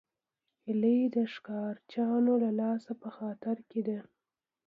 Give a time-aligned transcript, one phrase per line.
[0.65, 3.99] هیلۍ د ښکارچیانو له لاسه په خطر کې ده